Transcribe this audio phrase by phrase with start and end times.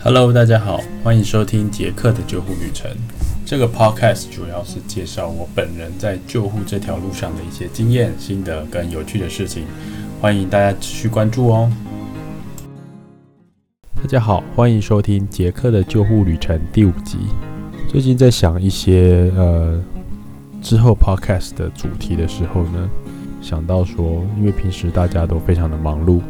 [0.00, 2.88] Hello，大家好，欢迎收听杰克的救护旅程。
[3.44, 9.64] 这个 Podcast 主要是介绍我本人在救护这条路上的一些经验、心得跟有趣的事情，
[10.20, 11.68] 欢迎大家持续关注哦。
[13.96, 17.18] 大家好，欢迎收听杰克的救护旅程第五集。
[17.88, 19.82] 最近在想一些呃
[20.62, 22.88] 之后 Podcast 的主题的时候呢，
[23.42, 26.20] 想到说，因为平时大家都非常的忙碌。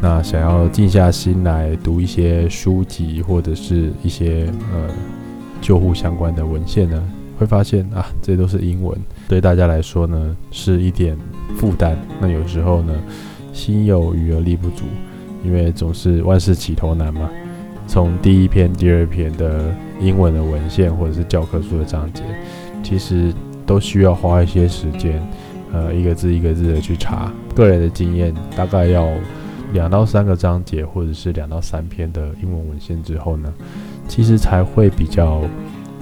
[0.00, 4.88] 那想要静下心来读一些书籍或者是一些呃
[5.60, 7.02] 救护相关的文献呢，
[7.38, 11.16] 会发现啊，这都是英文，对大家来说呢是一点
[11.56, 11.96] 负担。
[12.20, 12.94] 那有时候呢，
[13.52, 14.84] 心有余而力不足，
[15.42, 17.28] 因为总是万事起头难嘛。
[17.88, 22.22] 从第一篇、第二篇的英文的文献或者是教科书的章节，
[22.82, 23.32] 其实
[23.64, 25.20] 都需要花一些时间，
[25.72, 27.32] 呃，一个字一个字的去查。
[27.54, 29.08] 个人的经验大概要。
[29.72, 33.52] 两到三个章节，或者是两到三篇的英文文献之后呢，
[34.08, 35.42] 其实才会比较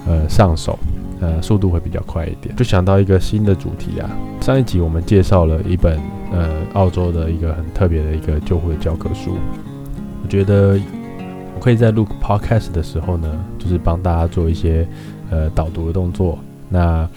[0.07, 0.77] 呃上手，
[1.19, 2.55] 呃速度会比较快一点。
[2.55, 4.09] 就想到一个新的主题啊，
[4.41, 5.99] 上一集我们介绍了一本
[6.31, 9.37] 呃澳洲的一个很特别的一个救护的教科书，
[10.23, 10.79] 我觉得
[11.55, 13.27] 我可以在录 podcast 的时候呢，
[13.57, 14.87] 就是帮大家做一些
[15.29, 17.07] 呃导读的动作，那。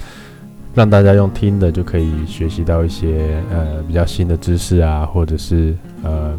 [0.74, 6.36] 让大家用听的就可以学习到一些呃比较新的知识啊，或者是呃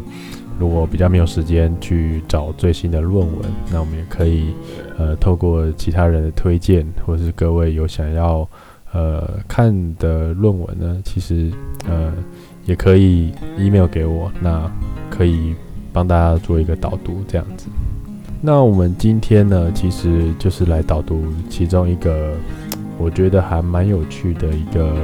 [0.58, 3.38] 如果比较没有时间去找最新的论文，
[3.72, 4.54] 那我们也可以
[4.98, 8.48] 呃透过其他人的推荐，或者是各位有想要
[8.92, 11.50] 呃看的论文呢，其实
[11.88, 12.12] 呃
[12.64, 14.70] 也可以 email 给我，那
[15.10, 15.54] 可以
[15.92, 17.68] 帮大家做一个导读这样子。
[18.42, 22.34] 那我们今天呢，其实就是来导读其中一个。
[23.02, 24.94] 我觉得还蛮有趣的一个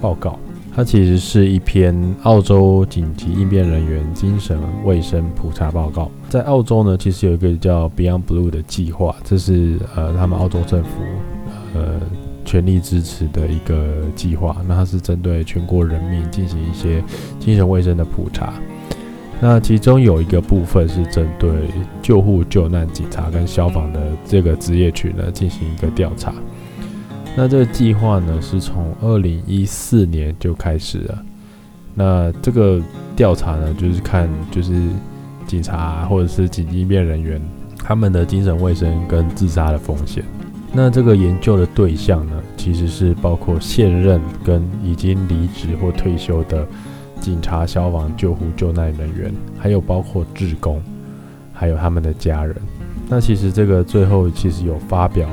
[0.00, 0.38] 报告，
[0.78, 6.08] 它其实是一篇澳洲紧急应变人员精神卫生普查报告。
[6.28, 10.90] 在澳洲呢，其实有一个叫 Beyond Blue 的计划，这是呃他们澳洲政府
[11.74, 12.00] 呃
[12.44, 14.56] 全力支持的一个计划。
[14.68, 17.02] 那它是针对全国人民进行一些
[17.40, 18.54] 精神卫生的普查。
[19.40, 21.50] 那其中有一个部分是针对
[22.00, 26.32] 救护救难警察跟消防的这个职业群呢进行一个调查。
[27.38, 31.24] 那这个计划呢，是从二零一四年就开始了。
[31.94, 32.82] 那这个
[33.14, 34.72] 调查呢，就是看就是
[35.46, 37.40] 警察或者是紧急应变人员
[37.78, 40.24] 他们的精神卫生跟自杀的风险。
[40.72, 46.66] 那这个研究的对象呢，其实是包括现任跟已经离职或退休的
[47.20, 50.82] 警察、消防、救护、救难人员，还有包括志工，
[51.52, 52.56] 还有他们的家人。
[53.08, 55.30] 那其实这个最后其实有发表。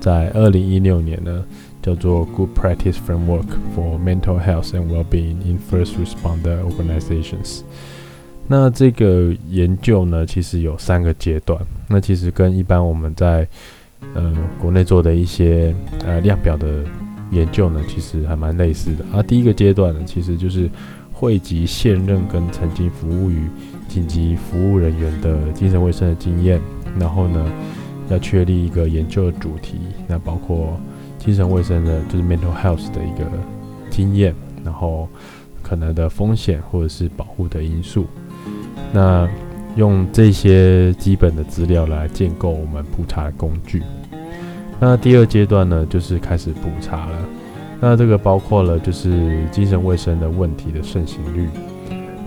[0.00, 1.44] 在二零一六年呢，
[1.82, 7.60] 叫做 Good Practice Framework for Mental Health and Wellbeing in First Responder Organizations。
[8.46, 11.60] 那这个研究呢，其实有三个阶段。
[11.88, 13.46] 那其实跟一般我们在
[14.14, 16.84] 呃国内做的一些呃量表的
[17.30, 19.04] 研究呢，其实还蛮类似的。
[19.12, 20.70] 啊，第一个阶段呢，其实就是
[21.12, 23.48] 汇集现任跟曾经服务于
[23.88, 26.60] 紧急服务人员的精神卫生的经验，
[26.98, 27.44] 然后呢。
[28.10, 29.76] 要确立一个研究的主题，
[30.06, 30.78] 那包括
[31.18, 33.26] 精神卫生的，就是 mental health 的一个
[33.90, 35.08] 经验，然后
[35.62, 38.06] 可能的风险或者是保护的因素，
[38.92, 39.28] 那
[39.76, 43.82] 用这些基本的资料来建构我们普查的工具。
[44.80, 47.18] 那第二阶段呢，就是开始普查了。
[47.80, 51.48] 那这个包括了就是精神卫生的问题的盛行率，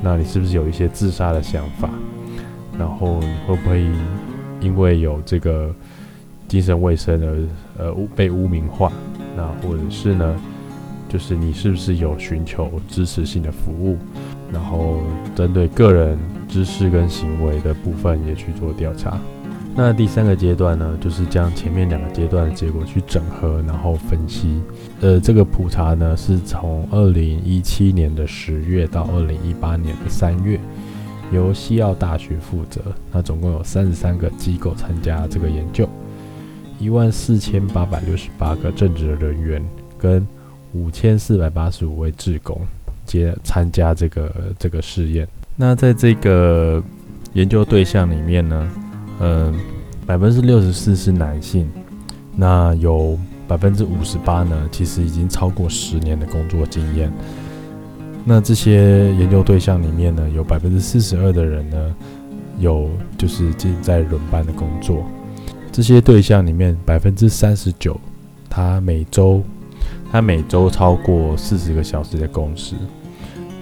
[0.02, 1.90] 那你是不是有一些自杀的想法？
[2.78, 3.86] 然后你会不会？
[4.62, 5.74] 因为有这个
[6.48, 8.92] 精神卫生而呃被污名化，
[9.36, 10.36] 那或者是呢，
[11.10, 13.98] 就是你是不是有寻求支持性的服务，
[14.52, 15.02] 然后
[15.36, 16.18] 针对个人
[16.48, 19.20] 知识跟行为的部分也去做调查。
[19.74, 24.62] 那第三个阶段呢，就是将前面两个阶段的结果去整合，然后分析。
[25.00, 30.60] 呃，这个普查呢是从二零一七年的十月到二零一八年的三月。
[31.31, 32.81] 由西澳大学负责，
[33.12, 35.88] 那总共有三十三个机构参加这个研究，
[36.80, 39.63] 一万四千八百六十八个正职人员
[39.98, 40.28] 跟
[40.74, 42.60] 五千四百八十五位志工
[43.06, 45.28] 接参加这个这个试验。
[45.56, 46.83] 那在这个
[47.33, 48.72] 研究对象里面呢，
[49.19, 49.54] 嗯，
[50.06, 51.69] 百分之六十四是男性，
[52.36, 53.18] 那有
[53.48, 57.12] 百分之五十八呢，其实已经超过十年的工作经验。
[58.23, 61.95] 那这些研究对象里面呢，有百分之四十二的人呢，
[62.59, 65.03] 有就是进在轮班的工作。
[65.71, 68.00] 这些对象里面，百分之三十九，
[68.50, 69.41] 他每周
[70.12, 72.75] 他每周超过四十个小时的工时。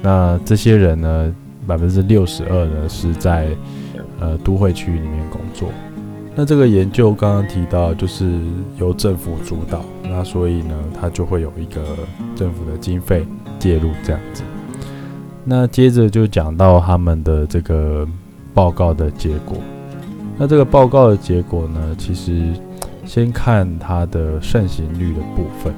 [0.02, 1.36] 那这些人呢，
[1.66, 3.48] 百分之六十二呢是在
[4.20, 5.70] 呃都会区里面工作。
[6.36, 8.40] 那这个研究刚刚提到，就是
[8.78, 11.82] 由政府主导，那所以呢，它就会有一个
[12.36, 13.26] 政府的经费
[13.60, 14.42] 介入这样子。
[15.44, 18.08] 那接着就讲到他们的这个
[18.54, 19.58] 报告的结果。
[20.38, 22.54] 那这个报告的结果呢，其实
[23.06, 25.74] 先看它的盛行率的部分。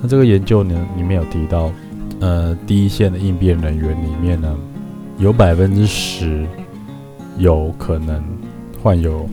[0.00, 1.72] 那这个研究呢，里面有提到，
[2.20, 4.54] 呃，第一线的应变人员里面呢，
[5.18, 6.46] 有百分之十
[7.38, 8.22] 有可能
[8.82, 9.28] 患有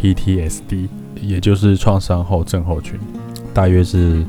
[0.00, 0.88] PTSD，
[1.20, 2.98] 也就是创伤后症候群，
[3.52, 4.24] 大约是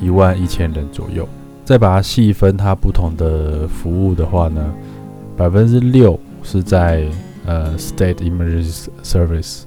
[0.00, 1.26] 一万一千人左右。
[1.68, 4.72] 再把它细分，它不同的服务的话呢，
[5.36, 7.06] 百分之六是在
[7.44, 9.64] 呃 State Emergency Service，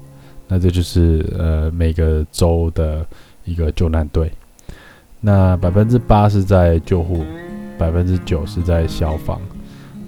[0.47, 3.05] 那这就是呃每个州的
[3.45, 4.31] 一个救难队。
[5.19, 7.23] 那百分之八是在救护，
[7.77, 9.39] 百分之九是在消防，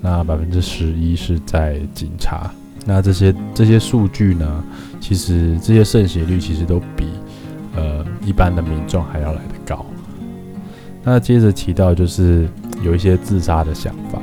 [0.02, 2.52] 那百分之十一是在警察。
[2.88, 4.64] 那这些这些数据呢，
[5.00, 7.06] 其实这些渗血率其实都比
[7.76, 9.86] 呃一般的民众还要来得高。
[11.04, 12.48] 那接着提到就是
[12.84, 14.20] 有一些自杀的想法。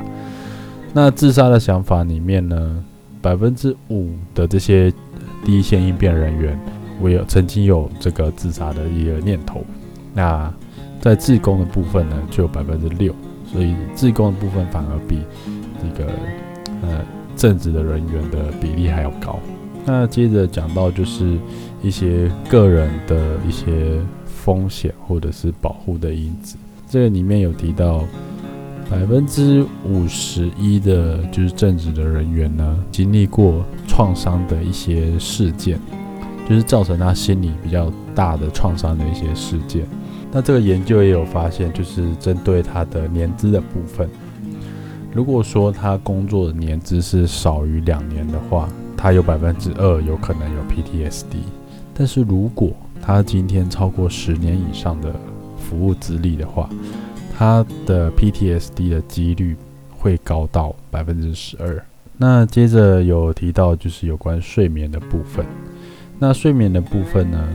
[0.92, 2.84] 那自杀的想法里面呢，
[3.22, 4.92] 百分之五的这些
[5.44, 6.58] 第一线应变人员，
[7.00, 9.64] 我有曾经有这个自杀的一个念头。
[10.12, 10.52] 那
[11.00, 13.14] 在自工的部分呢，就有百分之六，
[13.46, 15.22] 所以自工的部分反而比
[15.80, 16.10] 这个
[16.82, 17.04] 呃
[17.36, 19.38] 正职的人员的比例还要高。
[19.86, 21.38] 那接着讲到就是
[21.82, 26.56] 一些个人的一些风险或者是保护的因子。
[26.90, 28.04] 这个里面有提到，
[28.90, 35.78] 百分之五十一的，就是正职的人员呢，经历过创伤的一些事件，
[36.48, 39.84] 就是造成他心理比较大的创伤的一些事件。
[40.32, 44.10] 那这个研究也有发现，就是针对他的年资的部分，
[45.14, 51.36] 如果说他工作的年资是少于两年的话，他有百分之二有可能有 PTSD。
[51.94, 55.14] 但是如果他今天超过十年以上的，
[55.70, 56.68] 服务资历的话，
[57.38, 59.56] 他的 PTSD 的几率
[59.88, 61.80] 会高到百分之十二。
[62.18, 65.46] 那接着有提到就是有关睡眠的部分。
[66.18, 67.48] 那睡眠的部分呢，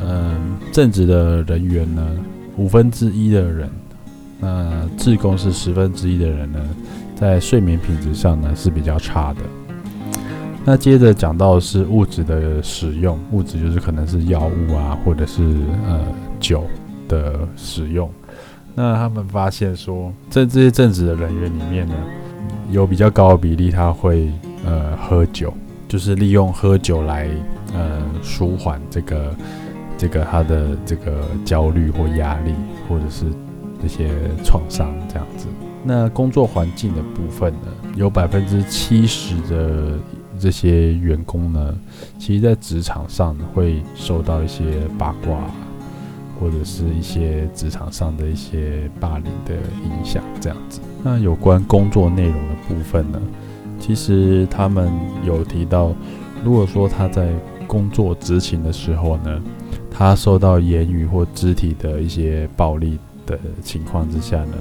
[0.00, 2.04] 嗯，正职的人员呢，
[2.56, 3.70] 五分之一的人，
[4.40, 6.60] 那自工是十分之一的人呢，
[7.14, 9.40] 在睡眠品质上呢是比较差的。
[10.66, 15.42] 那接着讲到是物质的使用，物质就是可能是药物啊，或者是
[15.86, 16.00] 呃
[16.40, 16.64] 酒。
[17.08, 18.10] 的使用，
[18.74, 21.94] 那他们发现说，在这些正职的人员里面呢，
[22.70, 24.30] 有比较高的比例他会
[24.64, 25.52] 呃喝酒，
[25.86, 27.28] 就是利用喝酒来
[27.72, 29.34] 呃舒缓这个
[29.96, 32.52] 这个他的这个焦虑或压力，
[32.88, 33.26] 或者是
[33.80, 34.10] 这些
[34.42, 35.46] 创伤这样子。
[35.84, 39.98] 那工作环境的部分呢，有百分之七十的
[40.40, 41.74] 这些员工呢，
[42.18, 44.64] 其实在职场上会受到一些
[44.98, 45.38] 八卦。
[46.44, 50.78] 或者是一些职场上的一些霸凌的影响，这样子。
[51.02, 53.18] 那有关工作内容的部分呢？
[53.80, 54.92] 其实他们
[55.24, 55.94] 有提到，
[56.44, 57.30] 如果说他在
[57.66, 59.42] 工作执勤的时候呢，
[59.90, 64.52] 他受到言语或肢体的一些暴力的情况之下呢，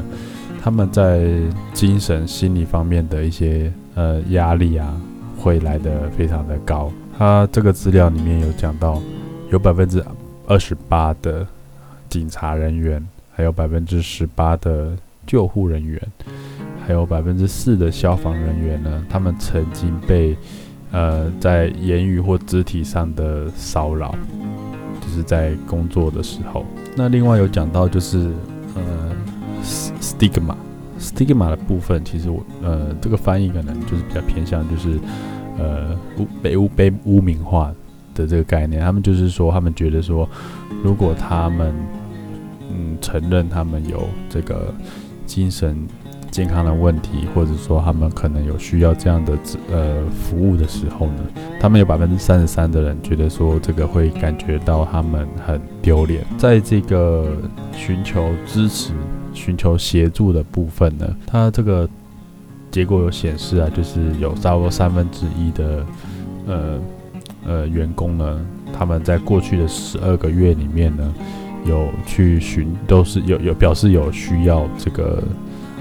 [0.63, 1.27] 他们在
[1.73, 4.95] 精神心理方面的一些呃压力啊，
[5.37, 6.89] 会来得非常的高。
[7.17, 9.01] 他这个资料里面有讲到，
[9.51, 10.01] 有百分之
[10.47, 11.45] 二十八的。
[12.13, 15.99] 警察人员，还有百分之十八的救护人员，
[16.85, 20.37] 还有百分之四的消防人员呢，他们曾经被
[20.91, 24.13] 呃在言语或肢体上的骚扰，
[25.01, 26.63] 就是在工作的时候。
[26.95, 28.31] 那另外有讲到就是
[28.75, 29.15] 呃
[29.63, 34.99] stigma，stigma 的部分，其实我呃这个翻译可能就是比较偏向就是
[35.57, 37.73] 呃污被污被污名化
[38.13, 38.79] 的这个概念。
[38.83, 40.29] 他们就是说，他们觉得说，
[40.83, 41.73] 如果他们
[42.75, 44.73] 嗯，承认他们有这个
[45.27, 45.87] 精神
[46.31, 49.37] 健康的问题，或者说他们可能有需要这样的
[49.71, 51.23] 呃服务的时候呢，
[51.59, 56.25] 他们有百分之三十三的人觉得说这个会感觉到他们很丢脸。
[56.35, 57.27] 在这个
[57.71, 58.93] 寻求支持、
[59.31, 61.87] 寻求协助的部分呢，他这个
[62.71, 65.85] 结果有显示啊，就是有差不多三分之一的
[66.47, 66.79] 呃
[67.45, 71.13] 呃员工呢，他们在过去的十二个月里面呢。
[71.65, 75.23] 有去寻，都是有有表示有需要这个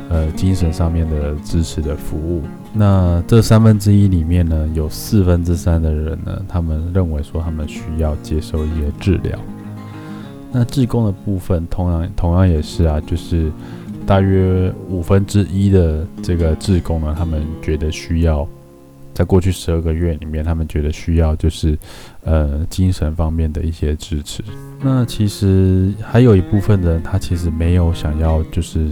[0.08, 2.42] 呃精神上面的支持的服务。
[2.74, 9.38] 那这三分之一里面呢，有四分之三的人呢，他们认为说他们需要接受一些治疗。
[10.50, 13.50] 那志工的部分同样同样也是啊，就是
[14.06, 18.46] 大约五分之一的这个志工呢，他们觉得需要
[19.14, 21.78] 在过去十二个月里面，他们觉得需要就是
[22.24, 24.42] 呃精神方面的一些支持。
[24.80, 28.88] 那其实还有一部分人，他其实没有想要就是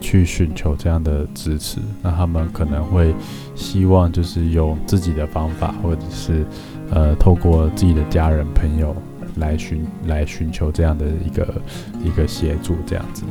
[0.00, 3.14] 去寻求这样的支持，那他们可能会
[3.54, 6.44] 希望就是用自己的方法，或者是
[6.90, 8.94] 呃透过自己的家人朋友
[9.36, 11.62] 来寻来寻求这样的一个
[12.04, 13.24] 一个协助这样子。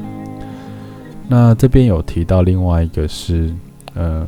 [1.28, 3.54] 那这边有提到另外一个是
[3.94, 4.26] 呃。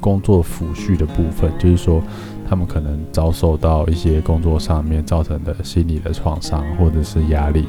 [0.00, 2.02] 工作抚恤的部分，就是说，
[2.48, 7.66] 他们可能遭受到一些工作上面造成的心理的创伤或者是压力，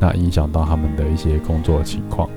[0.00, 2.28] 那影响到他们的一些工作情况，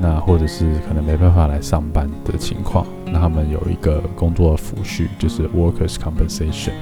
[0.00, 6.72] 那或者是可能没办法来上班的情况，那他们有一个工作抚恤，就是 workers compensation。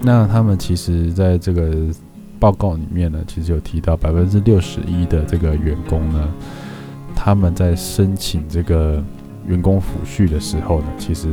[0.00, 1.72] 那他们其实在这个
[2.40, 6.28] 报告里面呢，其实有提到百分之六十一的这个员工呢，
[7.14, 9.02] 他们在申请这个。
[9.46, 11.28] 员工抚恤的时候呢，其实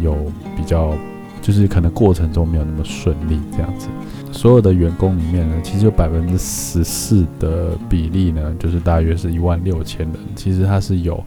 [0.00, 0.14] 有
[0.56, 0.94] 比较，
[1.40, 3.88] 就是可能过程中没有那么顺利这样子。
[4.32, 11.24] 所有的员工里面呢，其实有百分之十四的比例呢，就是大约是一万六千人，其实他是有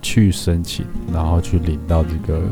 [0.00, 2.42] 去申请，然后去领到这个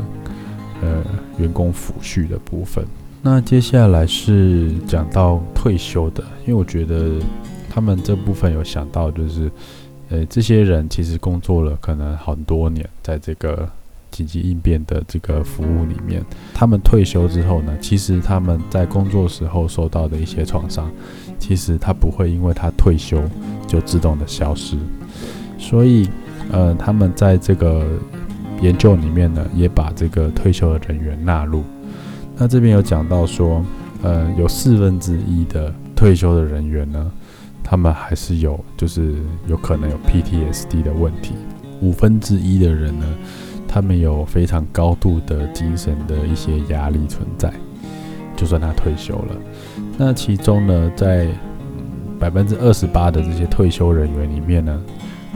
[0.81, 1.03] 呃
[1.37, 2.83] 员工抚恤的部分。
[3.21, 7.11] 那接下来是讲到退休的，因为我觉得
[7.69, 9.49] 他们这部分有想到就是。
[10.11, 13.67] 呃，这些人其实工作了可能很多年，在这个
[14.11, 16.21] 紧急应变的这个服务里面，
[16.53, 20.91] 他们退休之后呢，其实他们在工作时候受到的一些创伤，
[21.39, 23.23] 其实他不会因为他退休
[23.65, 24.75] 就自动的消失。
[25.57, 26.09] 所以，
[26.51, 27.87] 呃，他们在这个
[28.61, 31.63] 研究里面呢，也把这个退休的人员纳入。
[32.35, 33.63] 那这边有讲到说，
[34.01, 37.09] 呃，有四分之一的退休的人员呢。
[37.71, 39.15] 他们还是有，就是
[39.47, 41.35] 有可能有 PTSD 的问题。
[41.79, 43.05] 五分之一的人呢，
[43.65, 47.49] 他们有非常高度的精神的一些压力存在。
[48.35, 49.35] 就算他退休了，
[49.97, 51.29] 那其中呢，在
[52.19, 54.77] 百分之二十八的这些退休人员里面呢，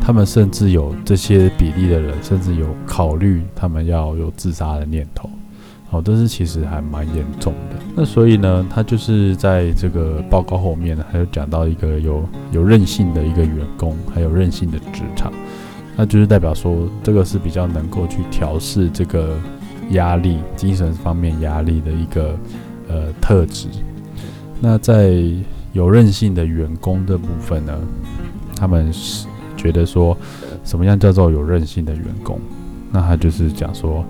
[0.02, 5.30] 他们甚至有这些比例的人，甚至有考虑他们要有自杀的念头。
[5.92, 7.76] 哦，这是其实还蛮严重的。
[7.96, 15.32] 那所以呢，他就是在这个报告后面呢，还有讲到一个有有韧性的一个员工，还有韧性的职场，
[15.96, 19.38] 那就是代表说这个是比较能够去调试这个
[19.92, 22.36] 压力、精神方面压力的一个
[22.90, 23.68] 呃特质。
[24.60, 25.22] 那在
[25.72, 27.80] 有韧性的员工的部分呢，
[28.58, 30.18] 他们是觉得说
[30.66, 32.38] 什么样叫做有韧性的员工？
[32.92, 34.04] 那他就是讲说。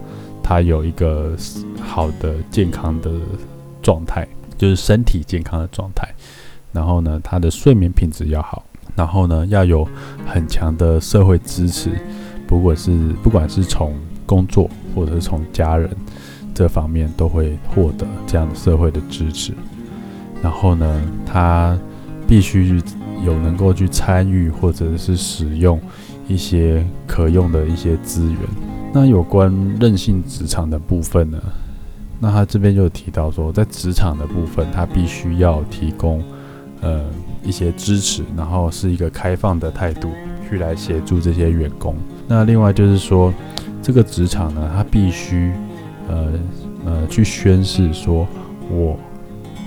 [0.48, 1.36] 他有一个
[1.82, 3.10] 好的健康的
[3.82, 4.28] 状态，
[4.60, 6.08] 就是身体健康的状态。
[6.72, 8.64] 然后呢，他的睡眠品质要好。
[8.96, 9.88] 然后呢，要有
[10.24, 11.90] 很强的社会支持，
[12.46, 12.92] 不管是
[13.24, 13.96] 不管是从
[14.28, 15.90] 工作或者是从家人
[16.54, 19.52] 这方面，都会获得这样的社会的支持。
[20.44, 21.76] 然后呢，他
[22.28, 22.80] 必须
[23.26, 25.82] 有能够去参与或者是使用
[26.28, 28.75] 一些可用的一些资源。
[28.98, 31.38] 那有关韧性职场的部分呢？
[32.18, 36.24] 那他这边就提到说，在职场的部分，他必须要提供
[36.80, 37.04] 呃
[37.44, 40.12] 一些支持，然后是一个开放的态度
[40.48, 41.94] 去来协助这些员工。
[42.26, 43.34] 那另外就是说，
[43.82, 45.52] 这个职场呢，他必须
[46.08, 46.32] 呃
[46.86, 48.26] 呃去宣誓说，
[48.72, 48.98] 我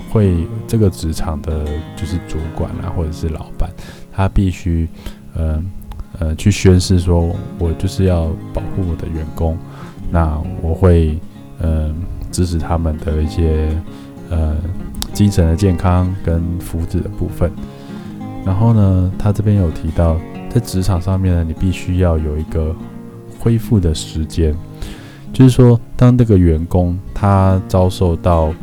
[0.09, 3.69] 会这个职场的就是主管啊，或者是老板，
[4.11, 4.89] 他必须
[5.35, 5.63] 呃。
[6.19, 9.57] 呃，去宣誓说，我就是要保护我的员工，
[10.11, 11.17] 那我会
[11.59, 11.95] 呃
[12.29, 13.69] 支持他们的一些
[14.29, 14.57] 呃
[15.13, 17.49] 精神的健康跟福祉的部分。
[18.45, 20.17] 然后呢，他这边有提到，
[20.49, 22.75] 在职场上面呢，你必须要有一个
[23.39, 24.53] 恢复的时间，
[25.31, 28.53] 就是说，当这个员工他遭受到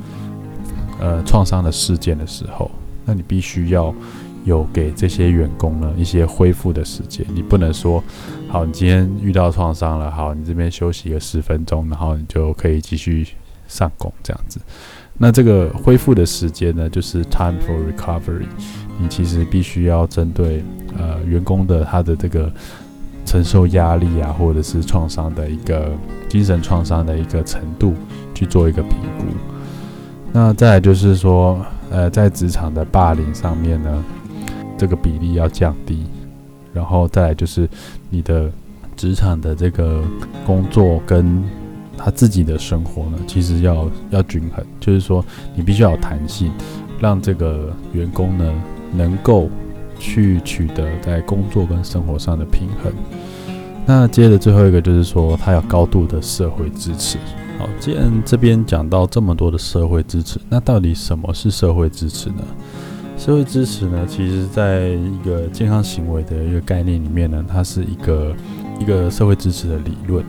[1.01, 2.71] 呃创伤的事件的时候，
[3.07, 3.95] 那你必须要。
[4.47, 8.03] 有给这些员工呢一些恢复的时间，你不能说，
[8.49, 13.27] 好，你今天遇到创伤了，好，你这边休息个十分钟，然后你就可以继续
[13.67, 14.61] 上工这样子。
[15.19, 18.47] 那这个恢复的时间呢，就是 time for recovery。
[19.01, 20.63] 你其实必须要针对
[20.97, 22.49] 呃员工的他的这个
[23.25, 25.91] 承受压力啊，或者是创伤的一个
[26.29, 27.95] 精神创伤的一个程度
[28.33, 29.25] 去做一个评估。
[30.33, 31.61] 那再就是说，
[31.91, 34.05] 呃，在职场的霸凌上面呢。
[34.77, 36.05] 这个比例要降低，
[36.73, 37.69] 然后再来就是
[38.11, 38.51] 你的
[38.97, 40.03] 职场的这个
[40.45, 41.43] 工作跟
[41.97, 46.53] 他自己的生活呢，其实要要均衡，就是说你必须要有弹性，
[47.01, 48.55] 让这个员工呢
[48.93, 49.49] 能够
[49.99, 52.93] 去取得在工作跟生活上的平衡。
[53.87, 57.19] 那接着最后一个就是说，他有高度的社会支持，
[57.59, 62.43] 好，既然这边讲到这么多的社会支持，那到底什么是社会支持呢？
[63.17, 68.35] 社会支持呢，其实在一个健康行为的一个概念里面呢，它是一个
[68.79, 70.25] 一个社会支持的理论。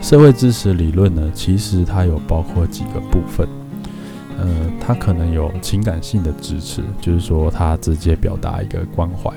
[0.00, 3.48] 社会支持理论呢，其实它有包括几个部分。
[4.38, 4.46] 呃，
[4.80, 9.30] 它可能有情感性的支持，就是说它直接表达一个关怀。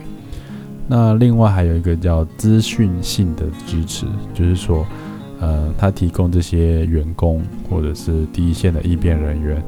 [0.88, 4.86] 那另外还有一个叫资讯性的支持，就是说。
[5.42, 9.64] 呃，他提供这些员工或者是第一线的应变人员，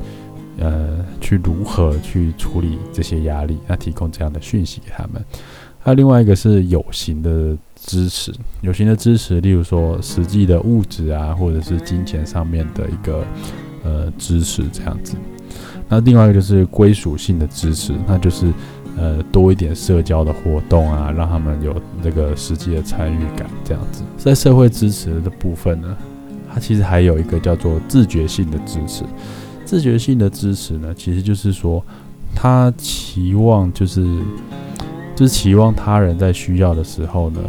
[0.62, 5.22] 呃，去如何去处理这些压力，那提供这样的讯息给他们。
[5.80, 13.26] 还有另外一个是有形的支持，有形的支持，例如说实际的物质啊，或者是金钱上面的一个
[13.84, 15.16] 呃支持这样子。
[15.90, 18.54] 那另外一个就是归属性的支持，那就是。
[18.98, 24.04] 呃，多一点社交的活动啊，让他们有这个实际的参与感，这样子。
[24.18, 25.98] 在社会支持的部分呢，
[26.54, 29.06] 它其实还有一个叫做自觉性的支持。
[29.72, 31.82] 自觉性的支持呢，其实就是说，
[32.36, 34.06] 他期望就是
[35.16, 37.40] 就是期望他人在需要的时候呢，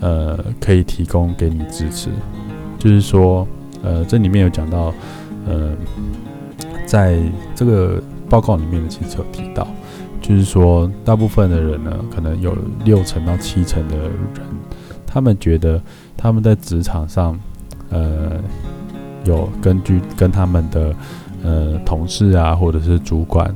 [0.00, 2.08] 呃，可以提供给你支持。
[2.78, 3.46] 就是说，
[3.82, 4.90] 呃，这里面有讲到，
[5.46, 5.72] 呃，
[6.86, 7.18] 在
[7.54, 9.68] 这个报告里面呢，其实有提到。
[10.22, 14.12] 就是说，大部分的人呢，可能有六成到七成的人，
[15.06, 15.78] 他们觉得
[16.16, 17.38] 他们在职场上，
[17.90, 18.32] 呃，
[19.26, 20.94] 有根据跟他们的
[21.44, 23.54] 呃同事啊，或者是主管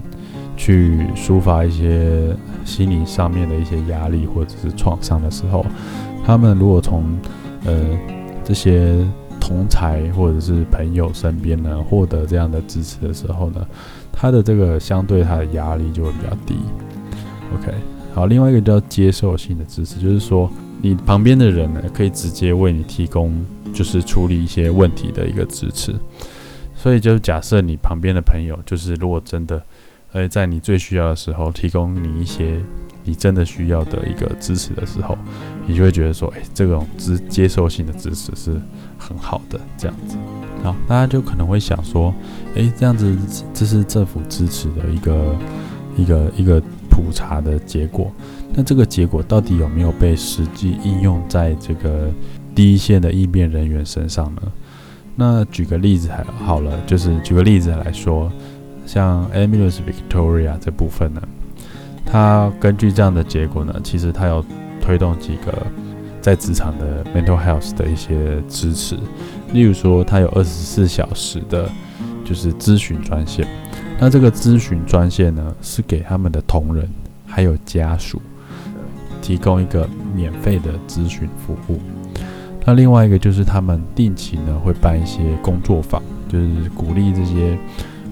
[0.56, 5.66] 去抒发一些心理上面的一些压力或者是创伤的时候，
[6.24, 7.04] 他们如果从
[7.64, 7.98] 呃
[8.44, 8.96] 这些
[9.40, 13.66] 同才或者是朋友身边呢获得这样的支持的时候呢。
[14.20, 16.56] 他的这个相对他的压力就会比较低
[17.54, 17.72] ，OK，
[18.12, 20.50] 好，另外一个叫接受性的支持，就是说
[20.82, 23.32] 你旁边的人呢可以直接为你提供
[23.72, 25.94] 就是处理一些问题的一个支持，
[26.80, 29.60] 所以就假设你旁边的朋友就是如果真的，
[30.12, 32.60] 呃，在你最需要的时候提供你一些
[33.02, 35.18] 你真的需要的一个支持的时候，
[35.66, 38.52] 你就会觉得说，哎，这种支接受性的支持是
[38.96, 40.16] 很好的，这样子。
[40.62, 42.14] 好，大家就可能会想说，
[42.54, 43.16] 诶，这样子
[43.52, 45.36] 这是政府支持的一个
[45.96, 48.12] 一个一个普查的结果，
[48.54, 52.08] 那这个结果到底有没有被实际应用在这个
[52.54, 54.42] 第一线的应变人员身上呢？
[55.20, 58.30] 那举个例子还好了，就是举个例子来说，
[58.86, 61.20] 像 Ambulance Victoria 这部分呢，
[62.06, 64.44] 它根据这样的结果呢，其实它有
[64.80, 65.52] 推动几个。
[66.20, 68.98] 在职场的 mental health 的一些支持，
[69.52, 71.70] 例如说，它有二十四小时的，
[72.22, 73.46] 就是咨询专线。
[73.98, 76.86] 那这个咨询专线呢，是给他们的同仁
[77.24, 78.20] 还有家属
[79.22, 81.80] 提供一个免费的咨询服务。
[82.68, 87.56] 那另外一个就是他们定期呢会办一些工作坊，就是鼓励这些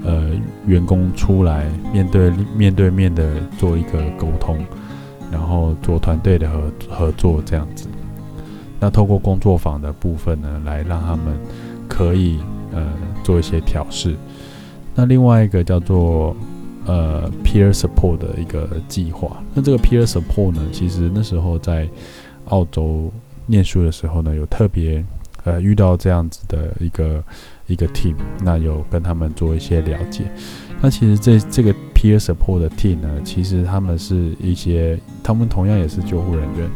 [0.03, 0.31] 呃
[0.67, 4.57] 员工出来面对面对面的做一个沟通。
[5.31, 7.87] 然后做团队的合合作这样子，
[8.81, 11.37] 那透过工作坊的部分呢，来让他们
[11.87, 12.39] 可以
[12.73, 12.91] 呃
[13.23, 14.17] 做一些调试。
[14.95, 16.35] 那另外一个叫做
[16.87, 19.37] 呃 peer support 的一个计划。
[19.53, 21.87] 那这个 peer support 呢，其实那时候在
[22.47, 23.13] 澳洲
[23.47, 25.05] 念书的时候呢，有特别
[25.45, 27.23] 呃遇到这样子的一个
[27.67, 30.25] 一个 team，那有跟他们做一些了解。
[30.81, 36.71] 那其实这这个 peer support 的 team 呢，其实他们是一些，他们同样也是救护人员，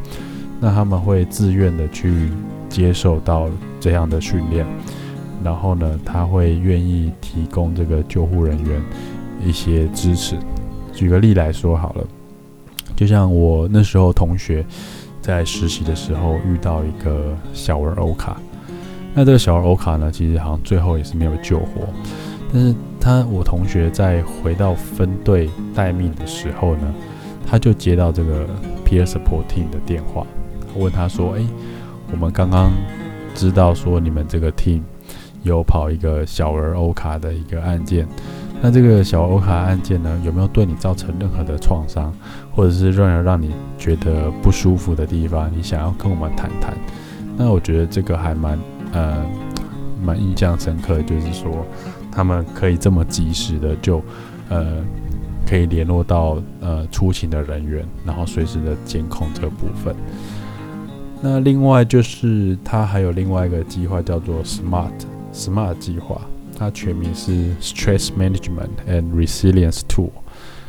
[0.61, 2.31] 那他们会自愿的去
[2.69, 4.65] 接受到这样的训练，
[5.45, 8.83] 然后呢，他会愿意提供这个救护人员
[9.45, 10.39] 一些支持。
[10.93, 12.07] 举个例来说好了，
[12.97, 14.65] 就像我那时候同学
[15.21, 18.37] 在实习的时候遇到一个小儿欧卡，
[19.15, 21.89] 那这个小儿欧卡呢，其实好像最后也是没有救活。
[22.53, 26.95] 但是他，我同学在回到分队待命的时候呢，
[27.47, 28.47] 他就接到这个
[28.85, 30.27] peer support team 的电话，
[30.77, 31.43] 问他说：“哎，
[32.11, 32.73] 我们刚刚
[33.35, 34.83] 知道说你们这个 team
[35.45, 38.07] 有跑一个小儿欧卡的一个案件，
[38.63, 42.13] 那这个小欧卡案件呢，有没有对你造成任何的创伤，
[42.55, 45.51] 或者是任何让你觉得不舒服的地方？
[45.57, 46.75] 你想要跟我们谈谈？
[47.37, 48.59] 那我觉得这个还蛮
[48.93, 49.25] 呃
[50.05, 51.65] 蛮印象深刻，就是说。”
[52.13, 54.03] 他们可以这么及时的就，
[54.49, 54.79] 呃，
[55.47, 59.95] 可以联络到呃出勤的人员，然后随时的监控这个部分。
[61.23, 64.91] 那另外就是他还有另外一个计划叫做 SMART
[65.33, 66.21] SMART 计划，
[66.61, 70.11] 它全名是 Stress Management and Resilience Tool。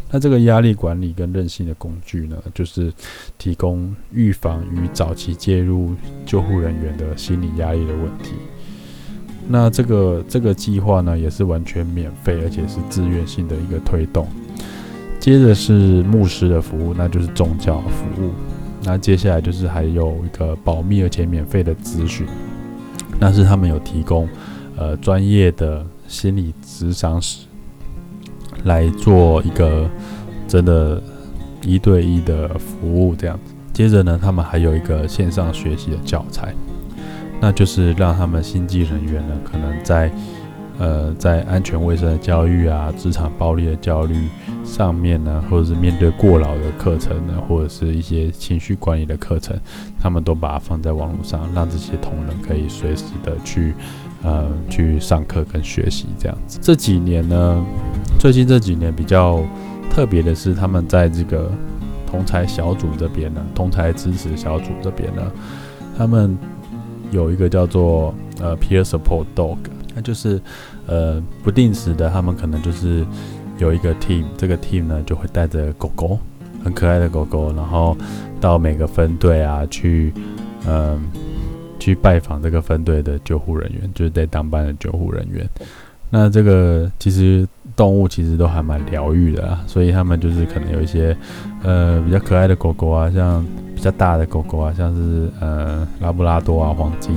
[0.10, 2.94] 那这个压力管理跟韧性的工具呢，就是
[3.38, 5.94] 提供预防与早期介入
[6.26, 8.36] 救护人员的心理压力的问题。
[9.50, 14.26] 那这个这个计划呢，也是完全免费，而且是自愿性的一个推动。
[15.20, 18.32] 接着是牧师的服务，那就是宗教服务。
[18.84, 22.26] 那接下来就是还有一个保密而且免费的咨询，
[23.20, 24.28] 那是他们有提供
[24.82, 27.46] 呃专业的心理咨商师
[28.64, 29.88] 来做一个
[30.48, 31.00] 真的
[31.64, 33.54] 一对一的服务这样子。
[33.72, 36.54] 接着呢，他们还有一个线上学习的教材，
[37.40, 40.12] 那就是让他们新进人员呢，可能在
[40.78, 44.28] 呃在安全卫生的教育啊、职场暴力的教育
[44.66, 49.58] 上面呢，或者是面对过劳的课程呢，或者是一些情绪管理的课程，
[50.00, 53.74] 他们都把它放在网络上，让这些同仁可以随时的去
[54.24, 56.60] 呃去上课跟学习这样子。
[56.62, 57.66] 这几年呢，
[58.20, 59.44] 最近这几年比较
[59.90, 61.52] 特别的是，他们在这个。
[62.12, 65.32] 同才小组这边呢，同才支持小组这边呢，
[65.98, 66.38] 他们
[67.10, 69.56] 有一个叫做呃 peer support dog，
[69.96, 70.38] 那就是
[70.88, 73.06] 呃不定时的，他们可能就是
[73.60, 76.20] 有一个 team，这个 team 呢就会带着狗狗，
[76.62, 77.96] 很可爱的狗狗，然后
[78.42, 80.12] 到每个分队啊去，
[80.68, 81.00] 嗯，
[81.82, 85.50] 去拜访这个分队的救护人员，就是在当班的救护人员。
[86.14, 91.16] 那这个其实动物其实都还蛮疗愈的啊，所以他们就是可能有一些
[91.64, 97.16] 呃比较可爱的狗狗啊，像比较大的狗狗啊，像是呃拉布拉多啊、黄金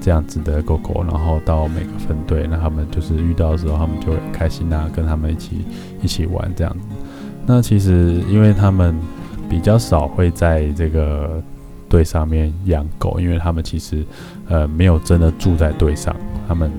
[0.00, 5.64] 这样子的狗狗，然后到每个分队，那他们就是遇到的时候，他们就会开心啊，跟他们一起
[6.02, 6.86] 一起玩这样子。
[7.46, 8.98] 那其实因为他们
[9.46, 11.42] 比较少会在这个
[11.92, 14.02] 队上面养狗，因为他们其实
[14.48, 16.16] 呃没有真的住在队上，
[16.48, 16.72] 他们。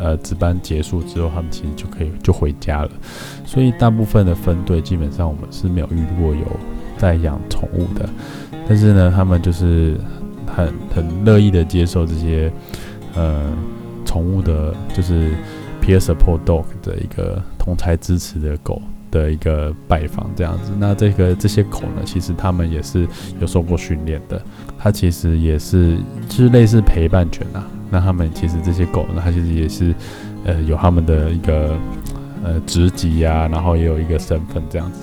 [0.00, 2.90] 呃，值班结束之后，他们其实就可以就回家了。
[3.44, 6.46] 所以大部分的分队基本上我们是没有遇过有
[6.96, 8.08] 在养宠物的。
[8.68, 9.96] 但是呢，他们就是
[10.46, 12.48] 很很乐意的接受这些
[13.16, 13.52] 呃
[14.04, 15.32] 宠物的，就是
[15.82, 20.72] peer support dog 的一个同才支持的狗的一个拜访这样子。
[20.78, 23.06] 那这个这些狗呢，其实他们也是
[23.40, 24.40] 有受过训练的。
[24.78, 25.96] 它其实也是
[26.28, 27.66] 就是类似陪伴犬啊。
[27.90, 29.94] 那他们其实这些狗呢，它其实也是，
[30.44, 31.74] 呃，有他们的一个
[32.44, 35.00] 呃职级呀，然后也有一个身份这样子，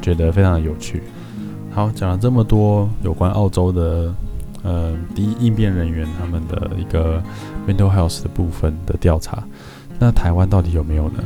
[0.00, 1.02] 觉得非常有趣。
[1.72, 4.14] 好，讲了这么多有关澳洲的
[4.62, 7.22] 呃第一应变人员他们的一个
[7.66, 9.42] mental health 的部分的调查，
[9.98, 11.22] 那台湾到底有没有呢？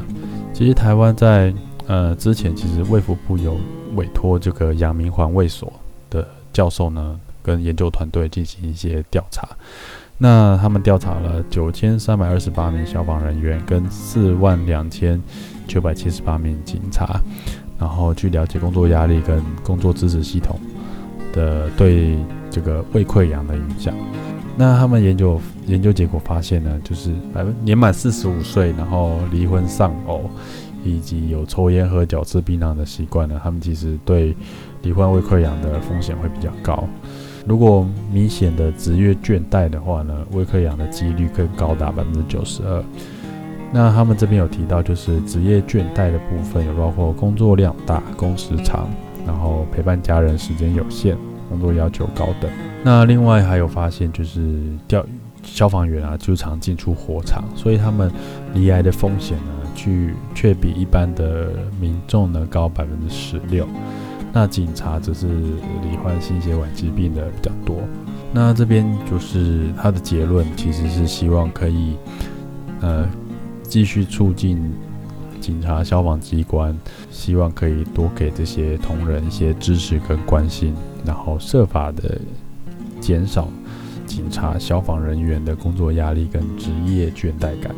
[0.52, 1.52] 其实台湾在
[1.86, 3.56] 呃之前其实卫福部有
[3.94, 5.72] 委托这个阳明环卫所
[6.10, 9.48] 的教授呢，跟研究团队进行一些调查。
[10.18, 15.20] 那他们调查了九千三百二十八名消防人员跟四万两千
[15.66, 17.20] 九百七十八名警察，
[17.78, 20.60] 然后去了解工作压力跟工作支持系统
[21.32, 22.16] 的对
[22.50, 23.92] 这个胃溃疡的影响。
[24.56, 30.30] 那他们研究研究结果发现呢，就是百分年满四十五岁，然后离婚丧偶，
[30.84, 34.34] 以及有抽烟喝酒吃槟榔的习惯呢，他们其实对
[34.82, 36.84] 罹患胃溃疡的风险会比较高。
[37.46, 42.84] 如果明显的职业倦怠的话呢，胃溃疡的几率更高达百分之九十二。
[43.72, 48.88] 那他们这边有提到，就是职业倦怠的部分有包括工作量大、工时长，
[49.26, 51.16] 然后陪伴家人时间有限、
[51.48, 52.50] 工作要求高等。
[52.84, 55.04] 那另外还有发现，就是调
[55.42, 58.12] 消防员啊，就常进出火场，所以他们
[58.52, 63.66] 罹癌的风险呢，去却比一般的民众呢高百分之十六。
[64.32, 67.76] 那警察则是罹患心血管疾病的比较多。
[68.32, 71.96] 那这边就是他的结论，其实是希望可以，
[72.80, 73.06] 呃，
[73.62, 74.72] 继续促进
[75.38, 76.74] 警察、消防机关，
[77.10, 82.18] 希望可以多给这些同仁一些支持跟关心，然后设法的
[83.00, 83.48] 减少
[84.06, 87.74] 警察、消防人员的工作压力跟职业倦怠感。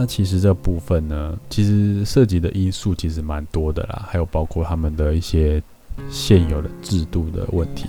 [0.00, 5.60] 那其实这部分呢，其实涉及的因素其实蛮多的啦，还有包括他们的一些
[6.08, 7.88] 现有的制度的问题，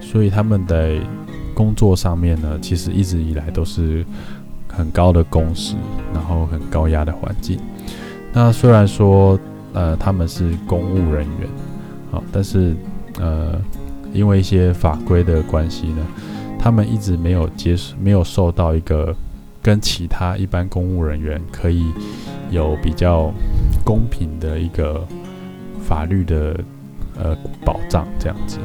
[0.00, 0.96] 所以他们的
[1.54, 4.02] 工作上面呢，其实一直以来都是
[4.66, 5.76] 很高的工时，
[6.14, 7.60] 然后很高压的环境。
[8.32, 9.38] 那虽然说
[9.74, 11.46] 呃他们是公务人员，
[12.10, 12.74] 好，但是
[13.18, 13.60] 呃
[14.14, 16.06] 因为一些法规的关系呢，
[16.58, 19.14] 他们一直没有接受，没有受到一个。
[19.62, 21.84] 跟其他一般公务人员可以
[22.50, 23.32] 有比较
[23.84, 25.06] 公平的一个
[25.80, 26.58] 法律的
[27.16, 28.58] 呃保障，这样子。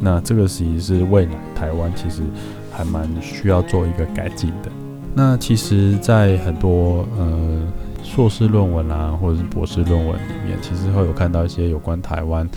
[0.00, 2.22] 那这个其实是未来台湾其实
[2.72, 4.70] 还蛮需要做一个改进的。
[5.14, 7.62] 那其实，在很多呃
[8.02, 12.48] 硕士论文啊，或者是博士论文里面，其实会有看到一些有关台湾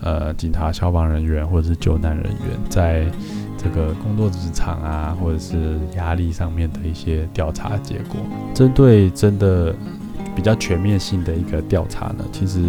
[0.00, 3.06] 呃警察、消防人员或者是救难人员在
[3.56, 8.16] 这个工作职场啊，或者是压力上面的一些调查结果。
[8.54, 9.74] 针对真的
[10.34, 12.64] 比较全面性的一个调查呢，其实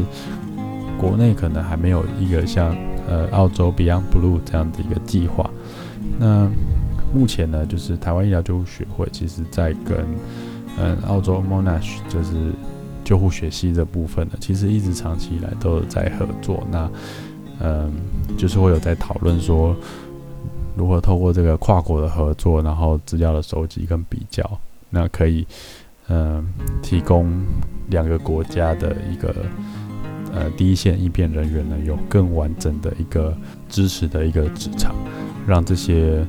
[0.98, 2.76] 国内可能还没有一个像
[3.08, 5.50] 呃澳洲 Beyond Blue 这样的一个计划。
[6.18, 6.50] 那
[7.14, 10.06] 目前呢，就是台湾医疗救护学会，其实在跟
[10.80, 12.52] 嗯澳洲 Monash 就是
[13.08, 16.68] 救护学系这部分呢，其实一直长期以来都有在合作。
[16.70, 16.92] 那
[17.62, 17.94] 嗯，
[18.38, 19.74] 就是会有在讨论说。
[20.76, 24.48] 如何透过这个跨国的合作，然后资料的收集跟比较，
[24.92, 25.44] 那可以，
[26.08, 26.46] 嗯，
[26.84, 27.34] 提供
[27.90, 29.36] 两个国家的一个
[30.32, 33.36] 呃第一线应变人员呢，有更完整的一个
[33.68, 34.94] 支持的一个职场，
[35.48, 36.24] 让这些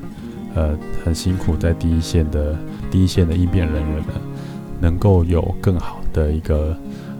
[0.55, 2.57] 呃很辛苦在第一线的
[2.89, 4.13] 第一线的应变人员呢，
[4.79, 6.75] 能够有更好的一个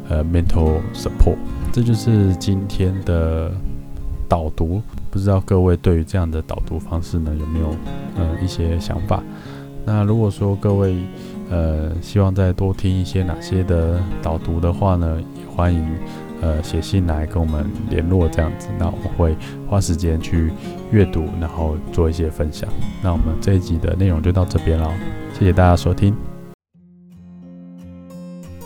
[0.09, 1.37] 呃 mental support。
[1.71, 3.51] 这就是今天的
[4.27, 4.81] 导读。
[5.11, 7.75] 不知道各位对于这样的导读方式呢，有没有
[8.15, 9.23] 呃一些想法？
[9.85, 10.97] 那如果说各位
[11.49, 15.83] 呃希望再多听一些哪些的导读的话呢，也欢迎
[16.41, 18.67] 呃写信来跟我们联络这样子。
[18.77, 19.35] 那我们会
[19.67, 20.51] 花时间去
[20.91, 22.69] 阅读，然后做一些分享。
[23.03, 24.93] 那我们这一集的内容就到这边了，
[25.33, 26.28] 谢谢大家收听。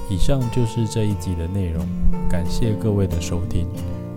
[0.09, 1.85] 以上就是这一集的内容，
[2.29, 3.67] 感谢各位的收听。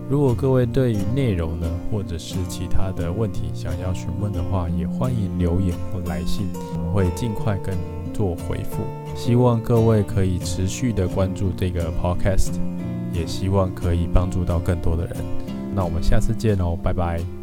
[0.09, 6.47] 如果各位对于内容呢，或者是其他的问题想要询问的话，也欢迎留言或来信，
[6.85, 8.83] 我会尽快跟您做回复。
[9.15, 12.51] 希望各位可以持续的关注这个 podcast，
[13.11, 15.15] 也希望可以帮助到更多的人。
[15.75, 17.36] 那我们下次见哦，拜拜。